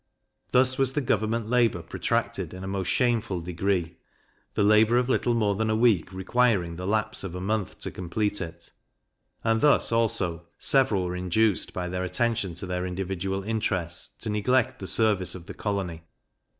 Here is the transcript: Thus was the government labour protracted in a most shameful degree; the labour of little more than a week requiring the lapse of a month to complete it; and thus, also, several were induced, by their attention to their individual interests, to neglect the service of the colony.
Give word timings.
Thus 0.51 0.79
was 0.79 0.93
the 0.93 0.99
government 1.01 1.47
labour 1.47 1.83
protracted 1.83 2.55
in 2.55 2.63
a 2.63 2.67
most 2.67 2.87
shameful 2.87 3.39
degree; 3.39 3.97
the 4.55 4.63
labour 4.63 4.97
of 4.97 5.09
little 5.09 5.35
more 5.35 5.53
than 5.53 5.69
a 5.69 5.75
week 5.75 6.11
requiring 6.11 6.75
the 6.75 6.87
lapse 6.87 7.23
of 7.23 7.35
a 7.35 7.39
month 7.39 7.79
to 7.81 7.91
complete 7.91 8.41
it; 8.41 8.71
and 9.43 9.61
thus, 9.61 9.91
also, 9.91 10.47
several 10.57 11.05
were 11.05 11.15
induced, 11.15 11.71
by 11.71 11.87
their 11.87 12.03
attention 12.03 12.55
to 12.55 12.65
their 12.65 12.87
individual 12.87 13.43
interests, 13.43 14.09
to 14.23 14.31
neglect 14.31 14.79
the 14.79 14.87
service 14.87 15.35
of 15.35 15.45
the 15.45 15.53
colony. 15.53 16.01